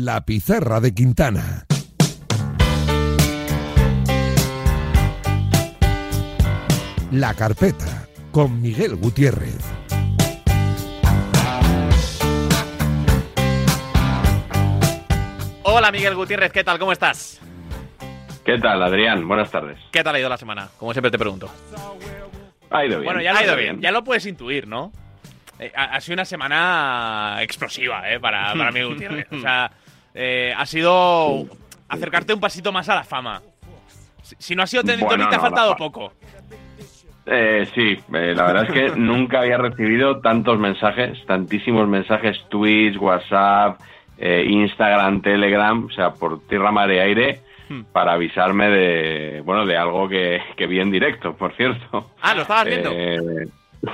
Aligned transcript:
La 0.00 0.24
pizarra 0.24 0.78
de 0.78 0.94
Quintana. 0.94 1.66
La 7.10 7.34
carpeta 7.34 8.06
con 8.30 8.62
Miguel 8.62 8.94
Gutiérrez. 8.94 9.58
Hola 15.64 15.90
Miguel 15.90 16.14
Gutiérrez, 16.14 16.52
¿qué 16.52 16.62
tal? 16.62 16.78
¿Cómo 16.78 16.92
estás? 16.92 17.40
¿Qué 18.44 18.56
tal, 18.58 18.80
Adrián? 18.80 19.26
Buenas 19.26 19.50
tardes. 19.50 19.80
¿Qué 19.90 20.04
tal 20.04 20.14
ha 20.14 20.20
ido 20.20 20.28
la 20.28 20.36
semana? 20.36 20.68
Como 20.78 20.92
siempre 20.92 21.10
te 21.10 21.18
pregunto. 21.18 21.50
Ha 22.70 22.84
ido 22.84 23.00
bien. 23.00 23.04
Bueno, 23.04 23.20
ya 23.20 23.36
ha 23.36 23.42
ido 23.42 23.56
bien. 23.56 23.80
Ya 23.80 23.90
lo 23.90 24.04
puedes 24.04 24.26
intuir, 24.26 24.68
¿no? 24.68 24.92
Eh, 25.58 25.72
ha, 25.74 25.84
ha 25.84 26.00
sido 26.00 26.14
una 26.14 26.24
semana 26.24 27.38
explosiva, 27.40 28.08
¿eh? 28.10 28.20
Para, 28.20 28.52
Gutiérrez. 28.84 29.26
O 29.32 29.40
sea, 29.40 29.70
eh, 30.14 30.52
ha 30.56 30.66
sido 30.66 31.46
acercarte 31.88 32.34
un 32.34 32.40
pasito 32.40 32.72
más 32.72 32.88
a 32.88 32.94
la 32.94 33.04
fama. 33.04 33.40
Si, 34.22 34.36
si 34.38 34.54
no 34.54 34.62
ha 34.62 34.66
sido 34.66 34.82
Bueno, 34.82 35.28
te 35.28 35.36
ha 35.36 35.40
faltado 35.40 35.76
poco. 35.76 36.12
Eh, 37.26 37.68
sí, 37.74 37.98
eh, 38.14 38.34
la 38.34 38.44
verdad 38.44 38.64
es 38.64 38.72
que 38.72 38.90
nunca 38.96 39.40
había 39.40 39.58
recibido 39.58 40.20
tantos 40.20 40.58
mensajes, 40.58 41.18
tantísimos 41.26 41.86
mensajes, 41.86 42.38
tweets, 42.48 42.96
WhatsApp, 42.96 43.80
eh, 44.16 44.44
Instagram, 44.48 45.20
Telegram, 45.20 45.84
o 45.84 45.90
sea, 45.90 46.14
por 46.14 46.46
tierra, 46.46 46.72
mar 46.72 46.90
y 46.90 46.98
aire, 46.98 47.42
Hmm. 47.68 47.82
para 47.92 48.12
avisarme 48.14 48.70
de, 48.70 49.42
bueno, 49.44 49.66
de 49.66 49.76
algo 49.76 50.08
que, 50.08 50.40
que 50.56 50.66
vi 50.66 50.80
en 50.80 50.90
directo, 50.90 51.36
por 51.36 51.54
cierto. 51.54 52.12
Ah, 52.22 52.34
¿lo 52.34 52.42
estabas 52.42 52.64
viendo? 52.64 52.90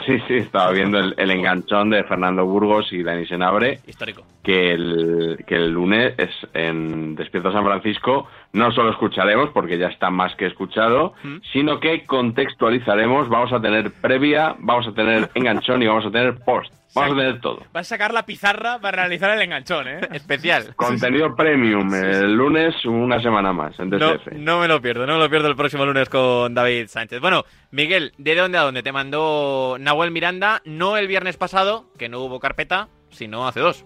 Sí, 0.06 0.18
sí, 0.26 0.34
estaba 0.36 0.70
viendo 0.70 0.98
el, 0.98 1.14
el 1.18 1.30
enganchón 1.30 1.90
de 1.90 2.04
Fernando 2.04 2.46
Burgos 2.46 2.92
y 2.92 3.02
Dani 3.02 3.26
Senabre. 3.26 3.80
Histórico. 3.86 4.24
que 4.42 4.72
el, 4.72 5.44
que 5.46 5.56
el 5.56 5.70
lunes 5.70 6.14
es 6.16 6.30
en 6.54 7.14
Despierta 7.14 7.52
San 7.52 7.64
Francisco 7.64 8.26
no 8.54 8.72
solo 8.72 8.90
escucharemos, 8.92 9.50
porque 9.50 9.76
ya 9.76 9.88
está 9.88 10.08
más 10.10 10.34
que 10.36 10.46
escuchado, 10.46 11.12
Mm. 11.22 11.36
sino 11.52 11.78
que 11.80 12.04
contextualizaremos, 12.06 13.28
vamos 13.28 13.52
a 13.52 13.60
tener 13.60 13.92
previa, 13.92 14.54
vamos 14.58 14.86
a 14.88 14.92
tener 14.92 15.28
enganchón 15.34 15.82
y 15.82 15.86
vamos 15.86 16.06
a 16.06 16.10
tener 16.10 16.36
post. 16.44 16.72
Vamos 16.94 17.14
a 17.14 17.16
tener 17.16 17.40
todo. 17.40 17.58
Vas 17.72 17.88
a 17.88 17.96
sacar 17.96 18.14
la 18.14 18.24
pizarra 18.24 18.78
para 18.78 18.98
realizar 19.02 19.28
el 19.30 19.42
enganchón, 19.42 19.88
¿eh? 19.88 19.98
Especial. 20.12 20.76
Contenido 20.76 21.34
premium, 21.34 21.92
el 21.92 22.34
lunes 22.34 22.84
una 22.84 23.20
semana 23.20 23.52
más 23.52 23.76
en 23.80 23.90
No, 23.90 23.98
DSF. 23.98 24.32
no 24.36 24.60
me 24.60 24.68
lo 24.68 24.80
pierdo, 24.80 25.04
no 25.04 25.14
me 25.14 25.18
lo 25.18 25.28
pierdo 25.28 25.48
el 25.48 25.56
próximo 25.56 25.84
lunes 25.84 26.08
con 26.08 26.54
David 26.54 26.86
Sánchez. 26.86 27.20
Bueno, 27.20 27.42
Miguel, 27.72 28.12
¿de 28.18 28.36
dónde 28.36 28.58
a 28.58 28.62
dónde? 28.62 28.84
Te 28.84 28.92
mandó 28.92 29.76
Nahuel 29.80 30.12
Miranda, 30.12 30.62
no 30.64 30.96
el 30.96 31.08
viernes 31.08 31.36
pasado, 31.36 31.86
que 31.98 32.08
no 32.08 32.20
hubo 32.20 32.38
carpeta, 32.38 32.86
sino 33.10 33.48
hace 33.48 33.58
dos. 33.58 33.84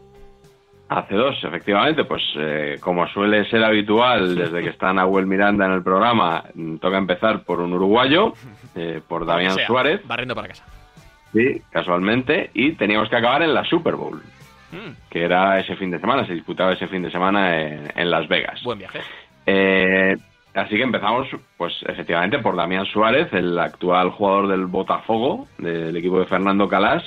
Hace 0.91 1.15
dos, 1.17 1.37
efectivamente, 1.45 2.05
pues 2.05 2.23
eh, 2.37 2.79
como 2.81 3.07
suele 3.09 3.45
ser 3.51 3.63
habitual 3.63 4.35
desde 4.35 4.63
que 4.63 4.71
está 4.71 4.91
Nahuel 4.93 5.27
Miranda 5.27 5.67
en 5.67 5.73
el 5.73 5.83
programa, 5.83 6.45
toca 6.81 6.97
empezar 6.97 7.43
por 7.45 7.61
un 7.61 7.75
uruguayo, 7.75 8.33
eh, 8.75 9.03
por 9.07 9.27
Damián 9.27 9.53
O 9.53 9.55
sea, 9.57 9.67
Suárez, 9.67 10.01
Barriendo 10.07 10.35
para 10.35 10.49
casa. 10.49 10.65
sí, 11.35 11.61
casualmente, 11.71 12.51
y 12.55 12.73
teníamos 12.73 13.11
que 13.11 13.17
acabar 13.17 13.43
en 13.43 13.53
la 13.53 13.65
Super 13.65 13.97
Bowl. 13.97 14.23
Mm, 14.73 14.93
que 15.11 15.23
era 15.25 15.59
ese 15.61 15.77
fin 15.77 15.91
de 15.91 15.99
semana, 15.99 16.27
se 16.27 16.33
disputaba 16.35 16.73
ese 16.73 16.89
fin 16.89 17.03
de 17.03 17.11
semana 17.11 17.61
en, 17.61 17.93
en 17.95 18.11
Las 18.11 18.27
Vegas. 18.29 18.63
buen 18.63 18.79
viaje. 18.79 19.01
Eh, 19.47 20.17
así 20.55 20.77
que 20.77 20.83
empezamos, 20.83 21.29
pues 21.59 21.75
efectivamente, 21.87 22.39
por 22.39 22.57
Damián 22.57 22.87
Suárez, 22.87 23.33
el 23.33 23.59
actual 23.59 24.11
jugador 24.11 24.49
del 24.49 24.67
Botafogo, 24.67 25.47
del 25.59 25.95
equipo 25.97 26.19
de 26.19 26.27
Fernando 26.27 26.67
Calas, 26.69 27.03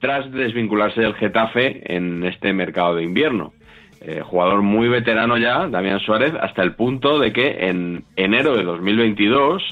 tras 0.00 0.30
desvincularse 0.32 1.00
del 1.00 1.14
Getafe 1.14 1.82
en 1.94 2.24
este 2.24 2.52
mercado 2.52 2.96
de 2.96 3.04
invierno. 3.04 3.52
Eh, 4.00 4.22
jugador 4.24 4.62
muy 4.62 4.88
veterano 4.88 5.36
ya, 5.36 5.68
Damián 5.68 6.00
Suárez, 6.00 6.32
hasta 6.40 6.62
el 6.62 6.74
punto 6.74 7.18
de 7.18 7.32
que 7.32 7.68
en 7.68 8.04
enero 8.16 8.56
de 8.56 8.64
2022, 8.64 9.62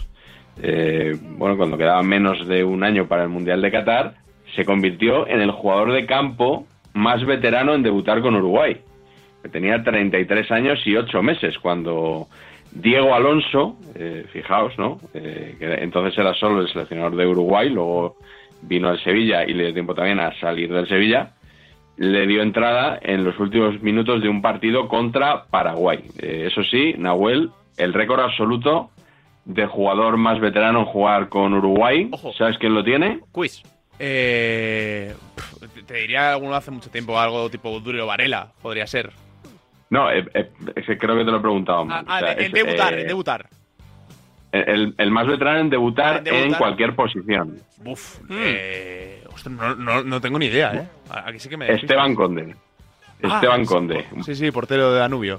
eh, 0.63 1.17
bueno, 1.39 1.57
cuando 1.57 1.79
quedaba 1.79 2.03
menos 2.03 2.47
de 2.47 2.63
un 2.63 2.85
año 2.85 3.09
para 3.09 3.23
el 3.23 3.31
Mundial 3.31 3.63
de 3.63 3.71
Qatar, 3.71 4.15
se 4.55 4.65
convirtió 4.65 5.27
en 5.27 5.41
el 5.41 5.51
jugador 5.51 5.93
de 5.93 6.05
campo 6.05 6.67
más 6.93 7.25
veterano 7.25 7.75
en 7.75 7.83
debutar 7.83 8.21
con 8.21 8.35
Uruguay. 8.35 8.77
Tenía 9.51 9.83
33 9.83 10.51
años 10.51 10.87
y 10.87 10.97
8 10.97 11.23
meses 11.23 11.59
cuando 11.59 12.29
Diego 12.73 13.15
Alonso, 13.15 13.77
eh, 13.95 14.27
fijaos, 14.33 14.77
¿no? 14.79 15.01
Eh, 15.15 15.57
que 15.59 15.75
entonces 15.75 16.19
era 16.19 16.35
solo 16.35 16.61
el 16.61 16.69
seleccionador 16.69 17.17
de 17.17 17.27
Uruguay, 17.27 17.71
luego 17.71 18.17
vino 18.63 18.89
al 18.89 19.03
Sevilla 19.03 19.45
y 19.45 19.55
le 19.55 19.65
dio 19.65 19.75
tiempo 19.75 19.95
también 19.95 20.21
a 20.21 20.39
salir 20.41 20.73
del 20.73 20.89
Sevilla, 20.89 21.33
le 21.97 22.27
dio 22.27 22.43
entrada 22.43 22.99
en 23.03 23.25
los 23.25 23.39
últimos 23.41 23.81
minutos 23.83 24.23
de 24.23 24.29
un 24.29 24.41
partido 24.43 24.89
contra 24.89 25.45
Paraguay. 25.45 26.01
Eh, 26.21 26.49
eso 26.51 26.63
sí, 26.65 26.95
Nahuel, 26.97 27.51
el 27.77 27.93
récord 27.93 28.21
absoluto 28.21 28.91
de 29.45 29.67
jugador 29.67 30.17
más 30.17 30.39
veterano 30.41 30.81
en 30.81 30.85
jugar 30.87 31.29
con 31.29 31.55
Uruguay, 31.55 32.09
Ojo. 32.13 32.33
¿sabes 32.35 32.59
quién 32.59 32.75
lo 32.75 32.85
tiene? 32.85 33.21
Quiz. 33.33 33.63
Eh, 33.99 35.13
te- 35.87 35.95
diría 35.95 36.33
alguno 36.33 36.55
hace 36.55 36.71
mucho 36.71 36.91
tiempo, 36.91 37.19
algo 37.19 37.49
tipo 37.51 37.81
Durio 37.81 38.07
Varela, 38.07 38.53
podría 38.63 38.87
ser. 38.87 39.11
No, 39.91 40.11
eh, 40.13 40.25
eh, 40.35 40.51
creo 40.99 41.17
que 41.17 41.25
te 41.25 41.31
lo 41.31 41.39
he 41.39 41.41
preguntado. 41.41 41.87
Ah, 41.91 42.05
ah, 42.07 42.17
O 42.17 42.19
sea, 42.21 42.33
en 42.35 42.41
es, 42.43 42.53
debutar, 42.53 42.95
eh, 42.95 43.01
en 43.03 43.07
debutar. 43.09 43.49
El, 44.51 44.95
el 44.97 45.11
más 45.11 45.27
veterano 45.27 45.61
en 45.61 45.71
debutar, 45.71 46.19
en 46.19 46.25
debutar. 46.25 46.47
en 46.49 46.55
cualquier 46.55 46.95
posición. 46.95 47.57
Buf, 47.83 48.19
eh, 48.31 49.23
ostras, 49.33 49.55
no, 49.55 49.75
no, 49.75 50.03
no 50.03 50.21
tengo 50.21 50.39
ni 50.39 50.47
idea, 50.47 50.73
¿eh? 50.75 50.89
Aquí 51.11 51.39
sí 51.39 51.49
que 51.49 51.57
me 51.57 51.71
Esteban 51.73 52.15
Conde. 52.15 52.55
Ah, 53.23 53.35
Esteban 53.35 53.65
Conde. 53.67 54.07
Sí, 54.25 54.35
sí, 54.35 54.51
portero 54.51 54.93
de 54.93 55.01
Danubio. 55.01 55.39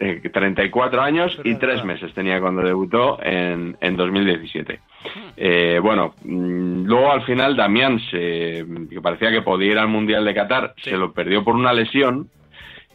Eh, 0.00 0.20
34 0.32 1.00
años 1.00 1.32
y 1.44 1.50
Verdad, 1.54 1.60
3 1.60 1.70
verdad. 1.76 1.84
meses 1.84 2.14
tenía 2.14 2.40
cuando 2.40 2.62
debutó 2.62 3.18
en, 3.22 3.76
en 3.80 3.96
2017. 3.96 4.74
Hmm. 5.04 5.08
Eh, 5.36 5.78
bueno, 5.80 6.14
mm, 6.24 6.84
luego 6.84 7.12
al 7.12 7.22
final 7.24 7.56
Damián, 7.56 8.00
se, 8.10 8.66
que 8.90 9.00
parecía 9.00 9.30
que 9.30 9.40
podía 9.42 9.70
ir 9.72 9.78
al 9.78 9.88
Mundial 9.88 10.24
de 10.24 10.34
Qatar, 10.34 10.74
Sí. 10.82 10.90
se 10.90 10.96
lo 10.96 11.12
perdió 11.12 11.42
por 11.44 11.54
una 11.54 11.72
lesión 11.72 12.28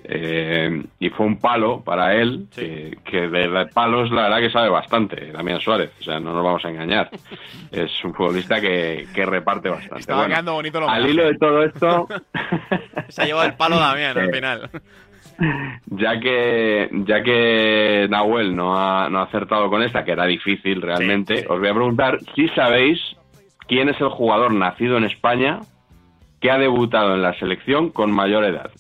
eh, 0.04 0.84
y 1.00 1.10
fue 1.10 1.26
un 1.26 1.40
palo 1.40 1.84
para 1.84 2.16
él, 2.16 2.48
Sí. 2.52 2.62
que, 2.62 2.98
que 3.06 3.28
de 3.28 3.66
palos 3.74 4.10
la 4.12 4.24
verdad 4.24 4.40
que 4.40 4.50
sabe 4.50 4.70
bastante, 4.70 5.32
Damián 5.32 5.60
Suárez, 5.60 5.92
o 6.00 6.04
sea, 6.04 6.20
no 6.20 6.34
nos 6.34 6.44
vamos 6.44 6.64
a 6.66 6.70
engañar. 6.70 7.10
es 7.72 7.92
un 8.04 8.14
futbolista 8.14 8.60
que, 8.62 9.08
que 9.14 9.26
reparte 9.26 9.70
bastante. 9.70 10.00
Estaba 10.00 10.22
Bueno, 10.22 10.34
quedando 10.34 10.54
bonito 10.54 10.80
lo 10.80 10.90
al 10.90 11.10
hilo 11.10 11.26
de 11.26 11.36
todo 11.38 11.64
esto... 11.64 12.08
Se 13.10 13.22
ha 13.24 13.26
llevado 13.26 13.48
el 13.48 13.56
palo 13.56 13.76
Damián 13.80 14.18
al 14.18 14.32
final. 14.34 14.70
ya 15.88 16.20
que 16.20 16.90
ya 17.06 17.24
que 17.24 18.08
Nahuel 18.10 18.56
no 18.56 18.78
ha, 18.78 19.10
no 19.10 19.20
ha 19.20 19.24
acertado 19.24 19.70
con 19.70 19.82
esta, 19.84 20.04
que 20.04 20.12
era 20.12 20.26
difícil 20.26 20.82
realmente, 20.82 21.36
Sí, 21.38 21.42
sí. 21.42 21.48
os 21.50 21.60
voy 21.60 21.70
a 21.70 21.74
preguntar 21.74 22.20
si 22.36 22.48
sabéis 22.50 23.00
quién 23.68 23.90
es 23.90 24.00
el 24.02 24.10
jugador 24.10 24.54
nacido 24.54 24.98
en 24.98 25.06
España 25.06 25.60
que 26.42 26.52
ha 26.52 26.58
debutado 26.58 27.16
en 27.16 27.22
la 27.22 27.34
selección 27.40 27.90
con 27.90 28.12
mayor 28.12 28.44
edad. 28.46 28.72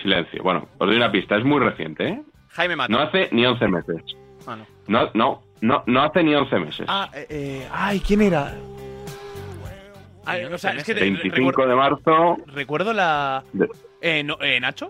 Silencio. 0.00 0.42
Bueno, 0.42 0.68
os 0.78 0.86
doy 0.86 0.96
una 0.96 1.10
pista, 1.10 1.36
es 1.36 1.44
muy 1.44 1.60
reciente, 1.60 2.06
¿eh? 2.08 2.22
Jaime 2.50 2.76
Mata. 2.76 2.92
No 2.92 3.00
hace 3.00 3.28
ni 3.32 3.44
11 3.46 3.68
meses. 3.68 4.02
Ah, 4.46 4.56
no. 4.56 4.66
No, 4.86 5.10
no, 5.14 5.42
no, 5.62 5.82
no 5.86 6.02
hace 6.02 6.22
ni 6.22 6.34
11 6.34 6.58
meses. 6.58 6.86
Ah, 6.88 7.08
eh, 7.14 7.26
eh, 7.30 7.68
ay, 7.72 8.00
¿quién 8.00 8.22
era? 8.22 8.54
Ay, 10.26 10.44
o 10.44 10.58
sea, 10.58 10.72
es 10.72 10.84
que 10.84 10.94
te- 10.94 11.00
25 11.00 11.52
recuer- 11.52 11.68
de 11.68 11.74
marzo. 11.74 12.36
recuerdo 12.46 12.92
la. 12.92 13.42
Eh, 14.00 14.22
no, 14.22 14.36
eh, 14.40 14.60
¿Nacho? 14.60 14.88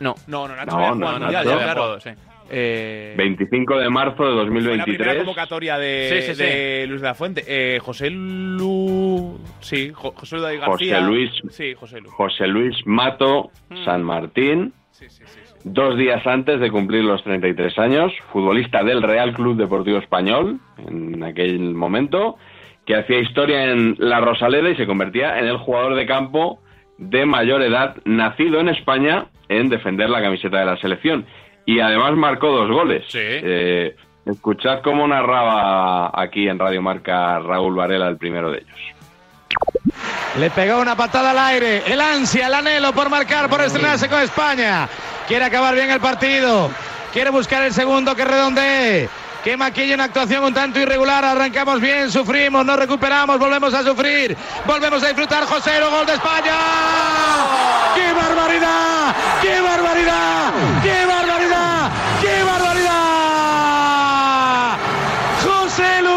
No. 0.00 0.14
No, 0.26 0.46
no, 0.48 0.56
Nacho 0.56 0.70
No, 0.72 0.76
había 0.76 0.88
no, 0.90 0.94
jugado 0.96 1.14
al 1.16 1.20
Nacho 1.20 1.24
Mundial, 1.24 1.40
había 1.48 1.52
ya, 1.58 1.64
claro. 1.64 1.80
jugado, 1.82 2.00
sí. 2.00 2.10
Eh, 2.50 3.14
25 3.16 3.78
de 3.78 3.88
marzo 3.90 4.24
de 4.24 4.34
fue 4.34 4.44
la 4.44 4.44
primera 4.44 4.76
2023. 4.76 5.16
convocatoria 5.18 5.78
de, 5.78 6.08
Sí, 6.10 6.26
sí, 6.28 6.34
sí. 6.34 6.42
de 6.42 6.86
Luis 6.88 7.00
de 7.00 7.06
la 7.08 7.14
Fuente. 7.14 7.44
Eh, 7.46 7.78
José 7.80 8.10
Lu. 8.10 9.38
Sí, 9.60 9.90
Jo- 9.94 10.12
José 10.12 10.36
Luis 10.38 10.60
García. 10.60 10.96
José 11.00 11.06
Luis. 11.08 11.30
Sí, 11.50 11.74
José 11.74 12.00
Luis. 12.00 12.12
José 12.12 12.46
Luis 12.46 12.76
Mato 12.86 13.50
San 13.84 14.02
Martín. 14.02 14.72
Sí, 14.90 15.06
sí, 15.08 15.22
sí. 15.26 15.38
sí. 15.44 15.54
Dos 15.64 15.96
días 15.96 16.24
antes 16.26 16.60
de 16.60 16.70
cumplir 16.70 17.02
los 17.04 17.24
33 17.24 17.78
años, 17.78 18.12
futbolista 18.32 18.84
del 18.84 19.02
Real 19.02 19.32
Club 19.32 19.56
Deportivo 19.56 19.98
Español 19.98 20.60
en 20.86 21.22
aquel 21.24 21.58
momento, 21.74 22.36
que 22.84 22.94
hacía 22.94 23.18
historia 23.20 23.64
en 23.72 23.96
la 23.98 24.20
Rosaleda 24.20 24.68
y 24.70 24.76
se 24.76 24.86
convertía 24.86 25.38
en 25.38 25.46
el 25.46 25.56
jugador 25.56 25.94
de 25.94 26.04
campo 26.06 26.60
de 26.98 27.24
mayor 27.24 27.62
edad 27.62 27.96
nacido 28.04 28.60
en 28.60 28.68
España 28.68 29.26
en 29.48 29.68
defender 29.70 30.10
la 30.10 30.20
camiseta 30.22 30.58
de 30.60 30.66
la 30.66 30.76
selección. 30.76 31.24
Y 31.66 31.80
además 31.80 32.12
marcó 32.14 32.48
dos 32.48 32.70
goles. 32.70 33.04
Sí. 33.08 33.18
Eh, 33.20 33.96
escuchad 34.26 34.80
cómo 34.82 35.06
narraba 35.08 36.10
aquí 36.14 36.48
en 36.48 36.58
Radio 36.58 36.82
Marca 36.82 37.38
Raúl 37.38 37.74
Varela 37.74 38.08
el 38.08 38.16
primero 38.16 38.50
de 38.50 38.58
ellos. 38.58 38.78
Le 40.38 40.50
pegó 40.50 40.80
una 40.80 40.96
patada 40.96 41.30
al 41.30 41.38
aire. 41.38 41.82
El 41.86 42.00
ansia, 42.00 42.48
el 42.48 42.54
anhelo 42.54 42.92
por 42.92 43.08
marcar, 43.08 43.48
por 43.48 43.60
estrenarse 43.60 44.08
con 44.08 44.20
España. 44.20 44.88
Quiere 45.28 45.44
acabar 45.44 45.74
bien 45.74 45.90
el 45.90 46.00
partido. 46.00 46.70
Quiere 47.12 47.30
buscar 47.30 47.62
el 47.62 47.72
segundo 47.72 48.14
que 48.14 48.24
redondee. 48.24 49.08
que 49.44 49.56
maquilla 49.58 49.94
una 49.94 50.04
actuación 50.04 50.42
un 50.42 50.54
tanto 50.54 50.80
irregular. 50.80 51.22
Arrancamos 51.24 51.80
bien, 51.80 52.10
sufrimos, 52.10 52.64
nos 52.64 52.78
recuperamos, 52.78 53.38
volvemos 53.38 53.72
a 53.74 53.82
sufrir, 53.82 54.34
volvemos 54.66 55.02
a 55.04 55.08
disfrutar. 55.08 55.44
José, 55.44 55.72
gol 55.80 56.06
de 56.06 56.14
España. 56.14 56.56
¡Qué 57.94 58.12
barbaridad! 58.12 59.14
¡Qué 59.42 59.60
barbaridad! 59.60 60.52
¡Qué 60.82 61.06
barbaridad! 61.06 61.90
José 65.76 66.02
Lu. 66.02 66.08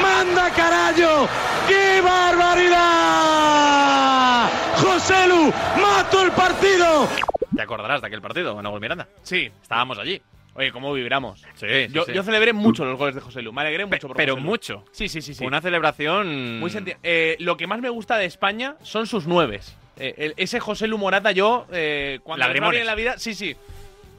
Manda 0.00 0.50
carallo. 0.54 1.28
¡Qué 1.66 2.00
barbaridad! 2.00 4.48
José 4.76 5.26
Lu 5.26 5.52
mató 5.82 6.22
el 6.22 6.30
partido. 6.30 7.08
Te 7.56 7.62
acordarás 7.62 8.02
de 8.02 8.06
aquel 8.06 8.22
partido, 8.22 8.54
Manuel 8.54 8.80
Miranda. 8.80 9.08
Sí. 9.24 9.50
Estábamos 9.60 9.98
allí. 9.98 10.22
Oye, 10.54 10.70
cómo 10.70 10.92
vibramos. 10.92 11.40
Sí, 11.56 11.66
sí, 11.66 11.88
yo, 11.92 12.04
sí. 12.04 12.12
yo 12.12 12.22
celebré 12.22 12.52
mucho 12.52 12.84
los 12.84 12.96
goles 12.96 13.16
de 13.16 13.20
José 13.20 13.42
Lu. 13.42 13.52
Me 13.52 13.62
alegré 13.62 13.84
Pe- 13.88 13.96
mucho 13.96 14.06
por 14.06 14.16
pero 14.16 14.34
José 14.34 14.44
Lu. 14.44 14.48
mucho. 14.50 14.84
Sí, 14.92 15.08
sí, 15.08 15.22
sí. 15.22 15.34
sí. 15.34 15.44
Una 15.44 15.60
celebración. 15.60 16.60
Muy 16.60 16.70
eh, 17.02 17.34
lo 17.40 17.56
que 17.56 17.66
más 17.66 17.80
me 17.80 17.88
gusta 17.88 18.16
de 18.16 18.26
España 18.26 18.76
son 18.82 19.08
sus 19.08 19.26
nueves. 19.26 19.76
Eh, 19.96 20.14
el- 20.18 20.34
ese 20.36 20.60
José 20.60 20.86
Lu 20.86 20.98
Morata, 20.98 21.32
yo, 21.32 21.66
eh, 21.72 22.20
cuando 22.22 22.46
en 22.46 22.86
la 22.86 22.94
vida, 22.94 23.18
sí, 23.18 23.34
sí. 23.34 23.56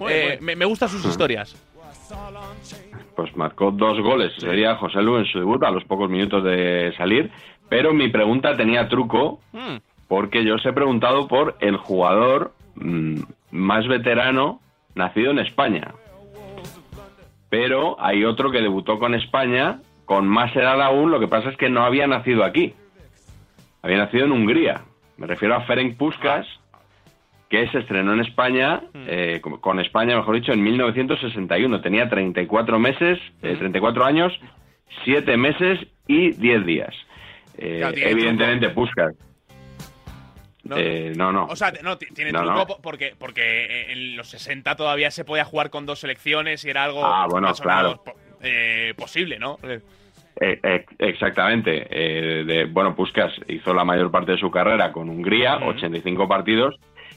Eh. 0.10 0.38
Me, 0.42 0.58
me 0.58 0.66
gustan 0.66 0.90
sus 0.90 1.06
historias. 1.06 1.56
Pues 3.16 3.36
marcó 3.36 3.72
dos 3.72 4.00
goles. 4.02 4.34
Sería 4.38 4.76
José 4.76 5.02
Lu 5.02 5.18
en 5.18 5.26
su 5.26 5.40
debut 5.40 5.64
a 5.64 5.72
los 5.72 5.84
pocos 5.86 6.10
minutos 6.10 6.44
de 6.44 6.94
salir. 6.98 7.32
Pero 7.70 7.94
mi 7.94 8.10
pregunta 8.10 8.56
tenía 8.56 8.88
truco 8.88 9.40
Mm, 9.54 9.78
porque 10.08 10.44
yo 10.44 10.56
os 10.56 10.66
he 10.66 10.74
preguntado 10.74 11.28
por 11.28 11.56
el 11.60 11.78
jugador 11.78 12.54
mm, 12.76 13.22
más 13.52 13.88
veterano 13.88 14.60
nacido 14.96 15.32
en 15.32 15.40
España. 15.40 15.94
Pero 17.50 17.96
hay 18.00 18.26
otro 18.26 18.52
que 18.52 18.62
debutó 18.62 19.00
con 19.00 19.14
España 19.14 19.80
con 20.06 20.28
más 20.28 20.56
edad 20.56 20.82
aún, 20.82 21.12
lo 21.12 21.20
que 21.20 21.28
pasa 21.28 21.50
es 21.50 21.58
que 21.58 21.70
no 21.70 21.84
había 21.84 22.08
nacido 22.08 22.44
aquí. 22.44 22.74
Había 23.82 23.98
nacido 23.98 24.26
en 24.26 24.32
Hungría. 24.34 24.82
Me 25.18 25.28
refiero 25.28 25.56
a 25.56 25.62
Ferenc 25.62 25.98
Puskas, 25.98 26.46
que 27.54 27.68
se 27.68 27.78
estrenó 27.78 28.14
en 28.14 28.22
España, 28.22 28.82
eh, 28.96 29.40
con- 29.62 29.80
España, 29.80 30.16
mejor 30.18 30.34
dicho, 30.34 30.54
en 30.54 30.64
1961. 30.64 31.82
Tenía 31.82 32.10
34 32.10 32.80
meses, 32.80 33.20
eh, 33.44 33.56
34 33.60 34.04
años, 34.04 34.34
7 35.06 35.38
meses 35.38 35.80
y 36.08 36.32
10 36.32 36.66
días. 36.66 36.96
Eh, 37.56 37.78
Claro, 37.78 37.96
evidentemente, 37.96 38.70
Puskas. 38.72 39.14
¿no? 40.64 40.78
Eh, 40.80 41.14
no, 41.16 41.32
no. 41.32 41.46
O 41.46 41.56
sea, 41.56 41.72
no, 41.84 41.96
ti- 42.00 42.08
tiene 42.16 42.32
No, 42.32 42.40
truco 42.40 42.56
no. 42.56 42.66
po- 42.66 42.80
porque, 42.82 43.14
porque 43.20 43.92
en 43.92 44.18
los 44.18 44.30
60 44.30 44.76
todavía 44.76 45.12
se 45.12 45.24
podía 45.24 45.46
jugar 45.46 45.70
con 45.70 45.86
dos 45.86 46.00
selecciones 46.00 46.66
y 46.66 46.72
era 46.72 46.86
algo 46.86 47.06
Ah, 47.06 47.28
bueno, 47.30 47.50
más 47.50 47.60
o 47.60 47.64
claro. 47.64 47.90
menos 47.90 48.00
po- 48.04 48.16
eh, 48.42 48.96
posible, 48.98 49.38
¿no? 49.38 49.60
Eh, 50.40 50.60
Eh, 50.64 50.86
exactamente. 51.00 51.88
Eh, 51.90 52.44
de, 52.44 52.66
bueno, 52.66 52.96
Puskas 52.96 53.34
hizo 53.48 53.74
la 53.74 53.84
mayor 53.84 54.12
parte 54.12 54.34
de 54.34 54.38
su 54.38 54.50
carrera 54.50 54.92
con 54.92 55.10
Hungría, 55.10 55.58
85 55.58 56.28
partidos, 56.28 56.76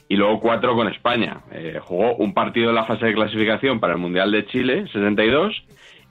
y 0.09 0.15
luego 0.15 0.39
cuatro 0.39 0.75
con 0.75 0.87
España. 0.87 1.41
Eh, 1.51 1.79
jugó 1.81 2.15
un 2.15 2.33
partido 2.33 2.69
en 2.69 2.75
la 2.75 2.85
fase 2.85 3.07
de 3.07 3.13
clasificación 3.13 3.79
para 3.79 3.93
el 3.93 3.99
Mundial 3.99 4.31
de 4.31 4.45
Chile, 4.45 4.85
62, 4.91 5.63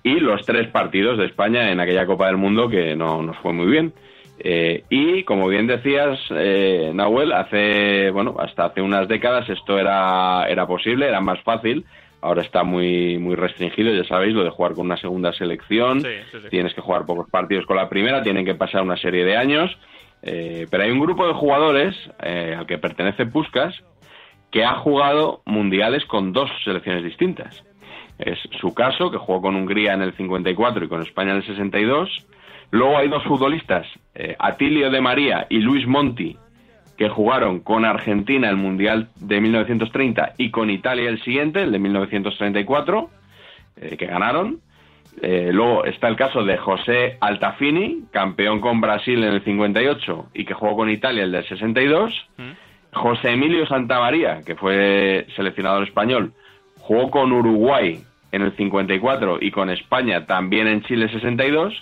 y 0.02 0.20
los 0.20 0.44
tres 0.44 0.68
partidos 0.68 1.18
de 1.18 1.26
España 1.26 1.70
en 1.70 1.80
aquella 1.80 2.06
Copa 2.06 2.26
del 2.26 2.36
Mundo 2.36 2.68
que 2.68 2.94
no 2.94 3.22
nos 3.22 3.36
fue 3.38 3.52
muy 3.52 3.66
bien. 3.66 3.92
Eh, 4.38 4.84
y 4.90 5.24
como 5.24 5.48
bien 5.48 5.66
decías, 5.66 6.18
eh, 6.30 6.92
Nahuel, 6.94 7.32
hace, 7.32 8.10
bueno, 8.10 8.36
hasta 8.38 8.66
hace 8.66 8.82
unas 8.82 9.08
décadas 9.08 9.48
esto 9.48 9.78
era, 9.78 10.46
era 10.48 10.66
posible, 10.66 11.08
era 11.08 11.20
más 11.20 11.40
fácil. 11.42 11.84
Ahora 12.20 12.42
está 12.42 12.64
muy, 12.64 13.18
muy 13.18 13.34
restringido, 13.34 13.94
ya 13.94 14.04
sabéis, 14.04 14.34
lo 14.34 14.42
de 14.42 14.50
jugar 14.50 14.74
con 14.74 14.86
una 14.86 14.96
segunda 14.96 15.32
selección. 15.32 16.00
Sí, 16.00 16.08
sí, 16.32 16.38
sí. 16.42 16.48
Tienes 16.50 16.74
que 16.74 16.80
jugar 16.80 17.06
pocos 17.06 17.30
partidos 17.30 17.66
con 17.66 17.76
la 17.76 17.88
primera, 17.88 18.22
tienen 18.22 18.44
que 18.44 18.54
pasar 18.54 18.82
una 18.82 18.96
serie 18.96 19.24
de 19.24 19.36
años. 19.36 19.76
Eh, 20.22 20.66
pero 20.70 20.82
hay 20.82 20.90
un 20.90 21.00
grupo 21.00 21.26
de 21.26 21.34
jugadores 21.34 21.94
eh, 22.22 22.54
al 22.58 22.66
que 22.66 22.78
pertenece 22.78 23.26
Puskas 23.26 23.74
que 24.50 24.64
ha 24.64 24.76
jugado 24.76 25.42
mundiales 25.44 26.04
con 26.06 26.32
dos 26.32 26.50
selecciones 26.64 27.04
distintas. 27.04 27.62
Es 28.18 28.38
su 28.60 28.72
caso, 28.72 29.10
que 29.10 29.18
jugó 29.18 29.42
con 29.42 29.56
Hungría 29.56 29.92
en 29.92 30.02
el 30.02 30.16
54 30.16 30.84
y 30.84 30.88
con 30.88 31.02
España 31.02 31.32
en 31.32 31.38
el 31.38 31.46
62. 31.46 32.26
Luego 32.70 32.96
hay 32.96 33.08
dos 33.08 33.22
futbolistas, 33.24 33.86
eh, 34.14 34.34
Atilio 34.38 34.90
de 34.90 35.00
María 35.00 35.46
y 35.48 35.58
Luis 35.58 35.86
Monti, 35.86 36.36
que 36.96 37.08
jugaron 37.08 37.60
con 37.60 37.84
Argentina 37.84 38.48
el 38.48 38.56
Mundial 38.56 39.08
de 39.16 39.40
1930 39.40 40.34
y 40.38 40.50
con 40.50 40.70
Italia 40.70 41.08
el 41.08 41.22
siguiente, 41.22 41.62
el 41.62 41.72
de 41.72 41.78
1934, 41.78 43.10
eh, 43.76 43.96
que 43.96 44.06
ganaron. 44.06 44.60
Eh, 45.22 45.50
luego 45.52 45.84
está 45.84 46.08
el 46.08 46.16
caso 46.16 46.44
de 46.44 46.58
José 46.58 47.16
Altafini, 47.20 48.04
campeón 48.10 48.60
con 48.60 48.80
Brasil 48.80 49.22
en 49.22 49.32
el 49.32 49.44
58 49.44 50.26
y 50.34 50.44
que 50.44 50.54
jugó 50.54 50.76
con 50.76 50.90
Italia 50.90 51.24
el 51.24 51.32
del 51.32 51.46
62. 51.46 52.12
José 52.92 53.32
Emilio 53.32 53.66
Santamaría, 53.66 54.42
que 54.44 54.54
fue 54.54 55.26
seleccionador 55.36 55.84
español, 55.84 56.32
jugó 56.78 57.10
con 57.10 57.32
Uruguay 57.32 58.00
en 58.32 58.42
el 58.42 58.56
54 58.56 59.38
y 59.40 59.50
con 59.50 59.70
España 59.70 60.26
también 60.26 60.66
en 60.66 60.82
Chile 60.82 61.08
62. 61.10 61.74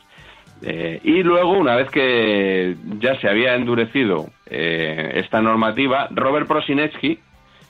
Eh, 0.67 0.99
y 1.05 1.23
luego, 1.23 1.51
una 1.59 1.77
vez 1.77 1.91
que 1.91 2.75
ya 2.99 3.21
se 3.21 3.29
había 3.29 3.55
endurecido 3.55 4.31
eh, 4.47 5.13
esta 5.17 5.43
normativa, 5.43 6.09
Robert 6.11 6.49
Prosinecki 6.49 7.19